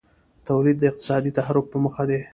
[0.47, 2.21] تولید د اقتصادي تحرک په موخه دی.